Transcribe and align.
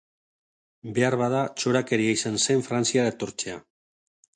Beharbada 0.95 1.43
txorakeria 1.59 2.17
izan 2.19 2.43
zen 2.49 2.67
Frantziara 2.71 3.17
etortzea. 3.17 3.65